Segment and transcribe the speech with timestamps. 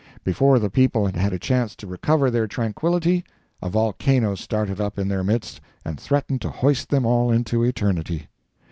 [0.23, 3.23] Before the people had had a chance to recover their tranquillity,
[3.61, 8.27] a volcano started up in their midst and threatened to hoist them all into eternity.